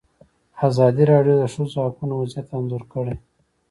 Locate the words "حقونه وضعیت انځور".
1.85-2.83